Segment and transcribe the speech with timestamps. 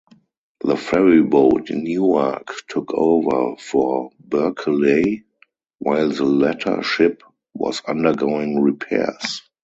[0.63, 5.25] The ferryboat "Newark" took over for "Berkeley",
[5.77, 7.21] while the latter ship
[7.53, 9.43] was undergoing repairs.